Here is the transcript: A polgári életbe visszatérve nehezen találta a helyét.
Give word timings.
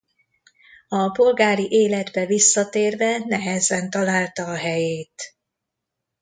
A 0.87 1.09
polgári 1.09 1.67
életbe 1.69 2.25
visszatérve 2.25 3.17
nehezen 3.17 3.89
találta 3.89 4.45
a 4.45 4.55
helyét. 4.55 5.35